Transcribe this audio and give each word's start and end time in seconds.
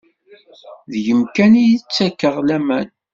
Deg-m 0.91 1.21
kan 1.35 1.53
i 1.63 1.65
ttakeɣ 1.81 2.35
laman. 2.47 2.87